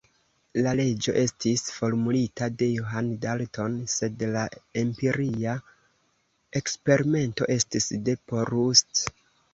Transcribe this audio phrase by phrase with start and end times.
[0.67, 4.47] La leĝo estis formulita de John Dalton, sed la
[4.83, 5.53] empiria
[6.61, 9.05] eksperimento estis de Proust.